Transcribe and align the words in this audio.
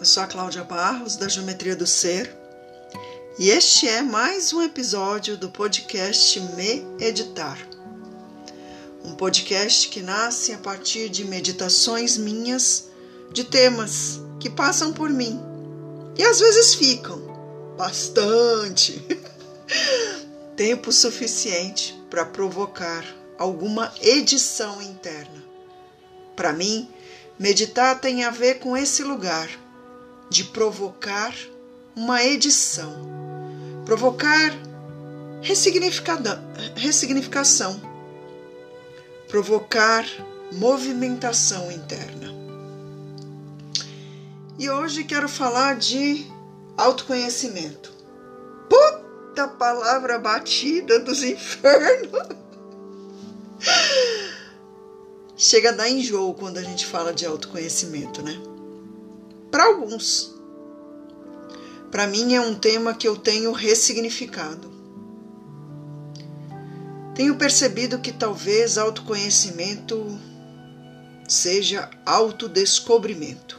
Eu 0.00 0.06
sou 0.06 0.22
a 0.22 0.26
Cláudia 0.26 0.64
Barros, 0.64 1.16
da 1.16 1.28
Geometria 1.28 1.76
do 1.76 1.86
Ser, 1.86 2.34
e 3.38 3.50
este 3.50 3.86
é 3.86 4.00
mais 4.00 4.50
um 4.50 4.62
episódio 4.62 5.36
do 5.36 5.50
podcast 5.50 6.40
Me 6.40 6.82
Editar. 6.98 7.58
Um 9.04 9.14
podcast 9.14 9.90
que 9.90 10.00
nasce 10.00 10.54
a 10.54 10.58
partir 10.58 11.10
de 11.10 11.26
meditações 11.26 12.16
minhas 12.16 12.86
de 13.30 13.44
temas 13.44 14.18
que 14.40 14.48
passam 14.48 14.90
por 14.90 15.10
mim 15.10 15.38
e 16.16 16.24
às 16.24 16.40
vezes 16.40 16.72
ficam 16.72 17.20
bastante 17.76 19.04
tempo 20.56 20.90
suficiente 20.92 21.94
para 22.08 22.24
provocar 22.24 23.04
alguma 23.36 23.92
edição 24.00 24.80
interna. 24.80 25.44
Para 26.34 26.54
mim, 26.54 26.88
meditar 27.38 28.00
tem 28.00 28.24
a 28.24 28.30
ver 28.30 28.60
com 28.60 28.74
esse 28.74 29.02
lugar 29.02 29.50
de 30.30 30.44
provocar 30.44 31.34
uma 31.94 32.22
edição, 32.22 32.94
provocar 33.84 34.52
ressignificação, 35.42 37.80
provocar 39.28 40.06
movimentação 40.52 41.70
interna. 41.72 42.30
E 44.58 44.70
hoje 44.70 45.04
quero 45.04 45.28
falar 45.28 45.76
de 45.76 46.26
autoconhecimento. 46.76 47.92
Puta 48.68 49.48
palavra 49.48 50.18
batida 50.18 51.00
dos 51.00 51.22
infernos! 51.24 52.28
Chega 55.36 55.70
a 55.70 55.72
dar 55.72 55.88
enjoo 55.88 56.34
quando 56.34 56.58
a 56.58 56.62
gente 56.62 56.86
fala 56.86 57.12
de 57.12 57.26
autoconhecimento, 57.26 58.22
né? 58.22 58.40
Para 59.50 59.64
alguns. 59.64 60.34
Para 61.90 62.06
mim 62.06 62.34
é 62.34 62.40
um 62.40 62.54
tema 62.54 62.94
que 62.94 63.08
eu 63.08 63.16
tenho 63.16 63.52
ressignificado. 63.52 64.70
Tenho 67.14 67.36
percebido 67.36 67.98
que 67.98 68.12
talvez 68.12 68.78
autoconhecimento 68.78 70.18
seja 71.28 71.90
autodescobrimento. 72.06 73.58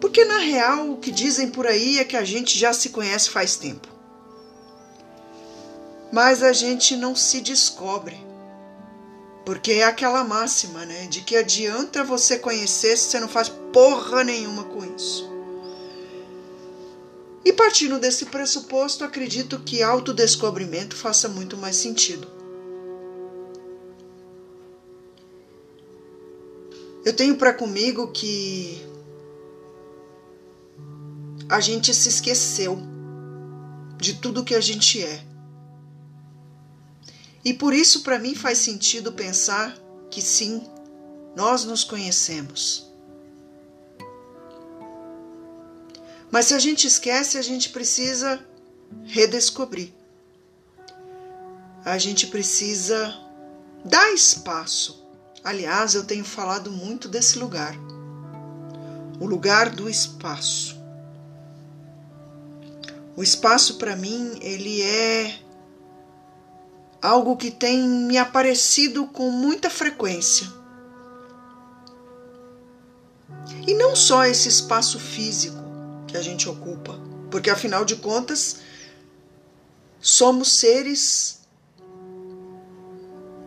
Porque 0.00 0.24
na 0.24 0.38
real 0.38 0.90
o 0.90 0.96
que 0.96 1.12
dizem 1.12 1.48
por 1.48 1.66
aí 1.66 1.98
é 1.98 2.04
que 2.04 2.16
a 2.16 2.24
gente 2.24 2.58
já 2.58 2.72
se 2.72 2.88
conhece 2.88 3.30
faz 3.30 3.56
tempo. 3.56 3.88
Mas 6.12 6.42
a 6.42 6.52
gente 6.52 6.96
não 6.96 7.14
se 7.14 7.40
descobre 7.40 8.31
porque 9.44 9.72
é 9.72 9.84
aquela 9.84 10.22
máxima, 10.24 10.84
né? 10.84 11.06
De 11.06 11.22
que 11.22 11.36
adianta 11.36 12.04
você 12.04 12.38
conhecer 12.38 12.96
se 12.96 13.10
você 13.10 13.20
não 13.20 13.28
faz 13.28 13.48
porra 13.48 14.22
nenhuma 14.22 14.64
com 14.64 14.84
isso. 14.84 15.30
E 17.44 17.52
partindo 17.52 17.98
desse 17.98 18.26
pressuposto, 18.26 19.02
acredito 19.04 19.58
que 19.60 19.82
autodescobrimento 19.82 20.94
faça 20.94 21.28
muito 21.28 21.56
mais 21.56 21.76
sentido. 21.76 22.28
Eu 27.04 27.12
tenho 27.12 27.36
para 27.36 27.52
comigo 27.52 28.12
que 28.12 28.80
a 31.48 31.58
gente 31.58 31.92
se 31.92 32.08
esqueceu 32.08 32.78
de 33.98 34.14
tudo 34.14 34.44
que 34.44 34.54
a 34.54 34.60
gente 34.60 35.02
é. 35.02 35.31
E 37.44 37.52
por 37.52 37.74
isso, 37.74 38.02
para 38.02 38.18
mim, 38.18 38.34
faz 38.34 38.58
sentido 38.58 39.12
pensar 39.12 39.76
que 40.10 40.22
sim, 40.22 40.62
nós 41.34 41.64
nos 41.64 41.82
conhecemos. 41.82 42.90
Mas 46.30 46.46
se 46.46 46.54
a 46.54 46.58
gente 46.58 46.86
esquece, 46.86 47.36
a 47.36 47.42
gente 47.42 47.70
precisa 47.70 48.44
redescobrir. 49.04 49.92
A 51.84 51.98
gente 51.98 52.28
precisa 52.28 53.14
dar 53.84 54.12
espaço. 54.12 55.04
Aliás, 55.42 55.94
eu 55.94 56.04
tenho 56.04 56.24
falado 56.24 56.70
muito 56.70 57.08
desse 57.08 57.38
lugar. 57.38 57.74
O 59.20 59.26
lugar 59.26 59.70
do 59.70 59.90
espaço. 59.90 60.80
O 63.16 63.22
espaço 63.22 63.76
para 63.76 63.96
mim, 63.96 64.38
ele 64.40 64.80
é 64.80 65.38
algo 67.02 67.36
que 67.36 67.50
tem 67.50 67.82
me 67.82 68.16
aparecido 68.16 69.06
com 69.08 69.28
muita 69.30 69.68
frequência. 69.68 70.46
E 73.66 73.74
não 73.74 73.96
só 73.96 74.24
esse 74.24 74.48
espaço 74.48 75.00
físico 75.00 75.58
que 76.06 76.16
a 76.16 76.22
gente 76.22 76.48
ocupa, 76.48 76.98
porque 77.30 77.50
afinal 77.50 77.84
de 77.84 77.96
contas 77.96 78.58
somos 80.00 80.52
seres 80.52 81.40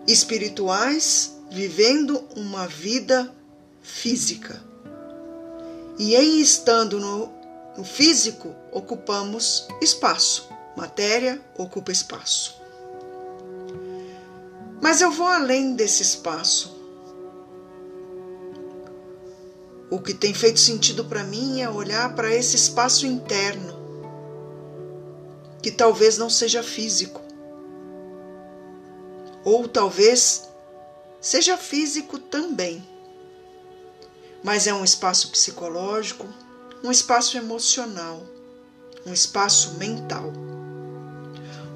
espirituais 0.05 1.37
vivendo 1.49 2.27
uma 2.35 2.67
vida 2.67 3.33
física. 3.81 4.61
E 5.97 6.13
em 6.15 6.41
estando 6.41 6.99
no, 6.99 7.31
no 7.77 7.85
físico, 7.85 8.53
ocupamos 8.71 9.65
espaço. 9.81 10.49
Matéria 10.75 11.41
ocupa 11.57 11.91
espaço. 11.91 12.64
Mas 14.85 15.01
eu 15.01 15.09
vou 15.09 15.25
além 15.25 15.73
desse 15.73 16.03
espaço. 16.03 16.77
O 19.89 19.99
que 19.99 20.13
tem 20.13 20.31
feito 20.31 20.59
sentido 20.59 21.03
para 21.03 21.23
mim 21.23 21.59
é 21.59 21.67
olhar 21.67 22.13
para 22.13 22.31
esse 22.31 22.55
espaço 22.55 23.07
interno, 23.07 23.73
que 25.59 25.71
talvez 25.71 26.19
não 26.19 26.29
seja 26.29 26.61
físico, 26.61 27.19
ou 29.43 29.67
talvez 29.67 30.47
seja 31.19 31.57
físico 31.57 32.19
também, 32.19 32.87
mas 34.43 34.67
é 34.67 34.73
um 34.75 34.83
espaço 34.83 35.31
psicológico, 35.31 36.27
um 36.83 36.91
espaço 36.91 37.35
emocional, 37.37 38.21
um 39.03 39.11
espaço 39.11 39.79
mental, 39.79 40.31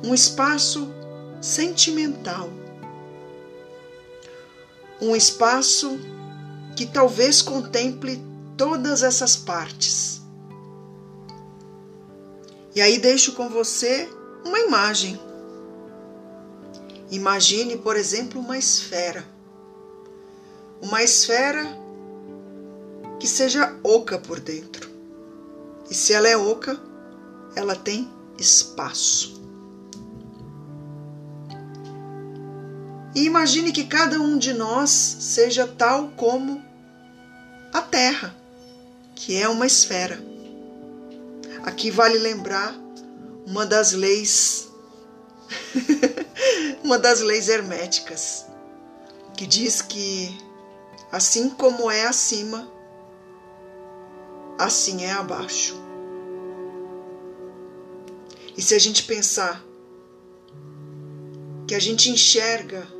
um 0.03 0.13
espaço 0.13 0.93
sentimental 1.41 2.68
um 5.01 5.15
espaço 5.15 5.99
que 6.75 6.85
talvez 6.85 7.41
contemple 7.41 8.21
todas 8.57 9.03
essas 9.03 9.35
partes. 9.35 10.21
E 12.75 12.81
aí 12.81 12.99
deixo 12.99 13.33
com 13.33 13.49
você 13.49 14.09
uma 14.45 14.59
imagem. 14.59 15.19
Imagine, 17.11 17.77
por 17.77 17.95
exemplo, 17.95 18.39
uma 18.39 18.57
esfera. 18.57 19.25
Uma 20.81 21.03
esfera 21.03 21.65
que 23.19 23.27
seja 23.27 23.75
oca 23.83 24.19
por 24.19 24.39
dentro. 24.39 24.89
E 25.89 25.93
se 25.93 26.13
ela 26.13 26.29
é 26.29 26.37
oca, 26.37 26.79
ela 27.55 27.75
tem 27.75 28.09
espaço. 28.37 29.38
E 33.19 33.25
imagine 33.25 33.73
que 33.73 33.83
cada 33.83 34.17
um 34.17 34.37
de 34.37 34.53
nós 34.53 34.89
seja 34.89 35.67
tal 35.67 36.07
como 36.11 36.63
a 37.73 37.81
Terra, 37.81 38.33
que 39.13 39.35
é 39.35 39.49
uma 39.49 39.65
esfera. 39.67 40.17
Aqui 41.63 41.91
vale 41.91 42.17
lembrar 42.17 42.73
uma 43.45 43.65
das 43.65 43.91
leis 43.91 44.69
uma 46.81 46.97
das 46.97 47.19
leis 47.19 47.49
herméticas, 47.49 48.45
que 49.35 49.45
diz 49.45 49.81
que 49.81 50.37
assim 51.11 51.49
como 51.49 51.91
é 51.91 52.05
acima, 52.05 52.71
assim 54.57 55.03
é 55.03 55.11
abaixo. 55.11 55.75
E 58.55 58.61
se 58.61 58.73
a 58.73 58.79
gente 58.79 59.03
pensar 59.03 59.61
que 61.67 61.75
a 61.75 61.79
gente 61.79 62.09
enxerga 62.09 62.97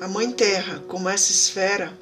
a 0.00 0.08
Mãe 0.08 0.30
Terra 0.32 0.82
como 0.88 1.08
essa 1.08 1.30
esfera, 1.30 1.96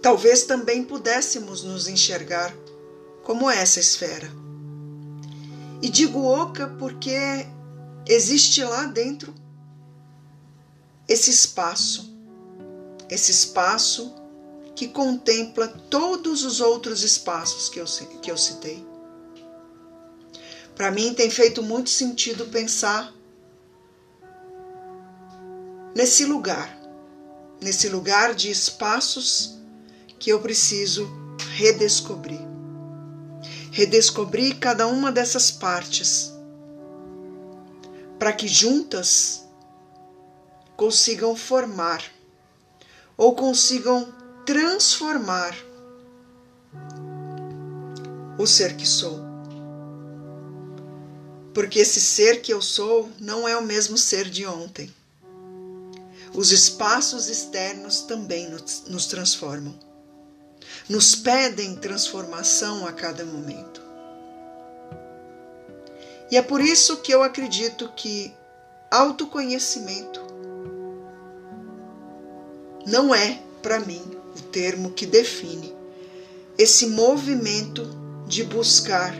talvez 0.00 0.44
também 0.44 0.84
pudéssemos 0.84 1.62
nos 1.62 1.88
enxergar 1.88 2.54
como 3.24 3.50
essa 3.50 3.80
esfera. 3.80 4.30
E 5.82 5.88
digo 5.88 6.24
oca 6.24 6.68
porque 6.78 7.46
existe 8.06 8.62
lá 8.62 8.84
dentro 8.84 9.34
esse 11.08 11.30
espaço, 11.30 12.14
esse 13.10 13.30
espaço 13.30 14.14
que 14.74 14.88
contempla 14.88 15.68
todos 15.68 16.44
os 16.44 16.60
outros 16.60 17.02
espaços 17.02 17.68
que 17.68 17.80
eu, 17.80 17.86
que 18.20 18.30
eu 18.30 18.36
citei. 18.36 18.84
Para 20.74 20.90
mim 20.90 21.14
tem 21.14 21.30
feito 21.30 21.62
muito 21.62 21.88
sentido 21.88 22.46
pensar 22.46 23.15
nesse 25.96 26.26
lugar, 26.26 26.78
nesse 27.58 27.88
lugar 27.88 28.34
de 28.34 28.50
espaços 28.50 29.58
que 30.18 30.28
eu 30.28 30.38
preciso 30.42 31.08
redescobrir. 31.54 32.38
Redescobrir 33.72 34.58
cada 34.58 34.86
uma 34.86 35.10
dessas 35.10 35.50
partes 35.50 36.30
para 38.18 38.30
que 38.30 38.46
juntas 38.46 39.48
consigam 40.76 41.34
formar 41.34 42.04
ou 43.16 43.34
consigam 43.34 44.12
transformar 44.44 45.56
o 48.38 48.46
ser 48.46 48.76
que 48.76 48.86
sou. 48.86 49.18
Porque 51.54 51.78
esse 51.78 52.02
ser 52.02 52.42
que 52.42 52.52
eu 52.52 52.60
sou 52.60 53.10
não 53.18 53.48
é 53.48 53.56
o 53.56 53.64
mesmo 53.64 53.96
ser 53.96 54.28
de 54.28 54.44
ontem. 54.44 54.94
Os 56.34 56.50
espaços 56.52 57.28
externos 57.28 58.00
também 58.00 58.50
nos 58.88 59.06
transformam. 59.06 59.74
Nos 60.88 61.14
pedem 61.14 61.76
transformação 61.76 62.86
a 62.86 62.92
cada 62.92 63.24
momento. 63.24 63.82
E 66.30 66.36
é 66.36 66.42
por 66.42 66.60
isso 66.60 66.98
que 66.98 67.12
eu 67.12 67.22
acredito 67.22 67.88
que 67.94 68.34
autoconhecimento 68.90 70.26
não 72.86 73.12
é, 73.12 73.42
para 73.62 73.80
mim, 73.80 74.02
o 74.36 74.42
termo 74.42 74.92
que 74.92 75.06
define 75.06 75.74
esse 76.56 76.86
movimento 76.86 77.84
de 78.26 78.44
buscar 78.44 79.12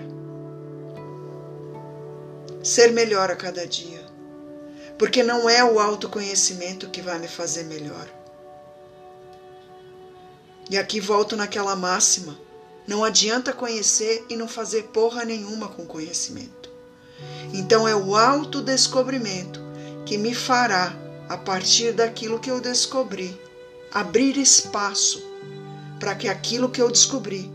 ser 2.63 2.93
melhor 2.93 3.31
a 3.31 3.37
cada 3.37 3.67
dia. 3.67 4.05
Porque 4.99 5.23
não 5.23 5.49
é 5.49 5.63
o 5.63 5.79
autoconhecimento 5.79 6.89
que 6.89 7.03
vai 7.03 7.19
me 7.19 7.29
fazer 7.29 7.65
melhor. 7.65 8.09
E 10.71 10.77
aqui 10.77 11.01
volto 11.01 11.37
naquela 11.37 11.77
máxima: 11.77 12.39
não 12.87 13.05
adianta 13.05 13.53
conhecer 13.53 14.25
e 14.29 14.37
não 14.37 14.49
fazer 14.49 14.85
porra 14.85 15.25
nenhuma 15.25 15.69
com 15.69 15.87
conhecimento. 15.87 16.71
Então 17.53 17.87
é 17.87 17.95
o 17.95 18.17
autodescobrimento 18.17 19.61
que 20.05 20.17
me 20.17 20.35
fará, 20.35 20.95
a 21.29 21.37
partir 21.37 21.93
daquilo 21.93 22.39
que 22.39 22.51
eu 22.51 22.61
descobri, 22.61 23.39
abrir 23.93 24.37
espaço 24.39 25.23
para 25.99 26.15
que 26.15 26.29
aquilo 26.29 26.71
que 26.71 26.81
eu 26.81 26.91
descobri 26.91 27.51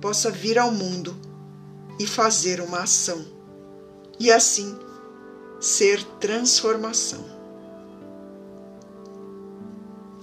possa 0.00 0.30
vir 0.30 0.58
ao 0.58 0.70
mundo 0.70 1.16
e 1.98 2.06
fazer 2.06 2.60
uma 2.60 2.80
ação. 2.80 3.26
E 4.20 4.30
assim 4.30 4.78
ser 5.60 6.02
transformação. 6.20 7.24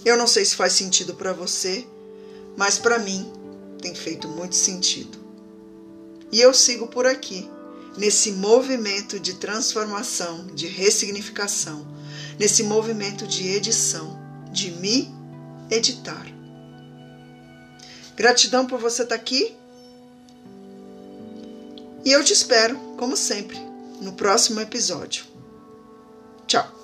Eu 0.04 0.18
não 0.18 0.28
sei 0.28 0.46
se 0.46 0.56
faz 0.56 0.74
sentido 0.74 1.16
para 1.16 1.34
você, 1.34 1.86
mas 2.56 2.78
para 2.78 3.00
mim 3.00 3.32
tem 3.82 3.96
feito 3.96 4.28
muito 4.28 4.56
sentido. 4.56 5.18
E 6.32 6.40
eu 6.40 6.54
sigo 6.54 6.88
por 6.88 7.06
aqui, 7.06 7.50
nesse 7.98 8.32
movimento 8.32 9.20
de 9.20 9.36
transformação, 9.36 10.48
de 10.48 10.68
ressignificação, 10.68 11.88
nesse 12.38 12.64
movimento 12.64 13.26
de 13.28 13.48
edição, 13.48 14.20
de 14.52 14.72
me 14.72 15.10
editar. 15.70 16.26
Gratidão 18.16 18.66
por 18.66 18.80
você 18.80 19.04
estar 19.04 19.16
aqui. 19.16 19.56
E 22.04 22.12
eu 22.12 22.24
te 22.24 22.34
espero, 22.34 22.78
como 22.98 23.18
sempre, 23.18 23.58
no 24.02 24.14
próximo 24.14 24.62
episódio. 24.62 25.24
Tchau! 26.48 26.75